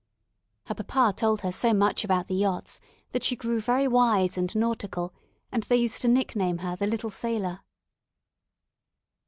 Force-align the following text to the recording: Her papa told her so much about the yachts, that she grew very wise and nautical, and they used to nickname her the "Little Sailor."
Her 0.65 0.73
papa 0.73 1.13
told 1.15 1.41
her 1.41 1.51
so 1.51 1.75
much 1.75 2.03
about 2.03 2.25
the 2.25 2.33
yachts, 2.33 2.79
that 3.11 3.23
she 3.23 3.35
grew 3.35 3.61
very 3.61 3.87
wise 3.87 4.35
and 4.35 4.55
nautical, 4.55 5.13
and 5.51 5.61
they 5.61 5.77
used 5.77 6.01
to 6.01 6.07
nickname 6.07 6.57
her 6.65 6.75
the 6.75 6.87
"Little 6.87 7.11
Sailor." 7.11 7.59